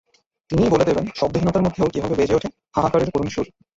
[0.49, 3.47] তিনিই বলে দেবেন শব্দহীনতার মধ্যেও কীভাবে বেজে ওঠে হাহাকারের করুণ সুর।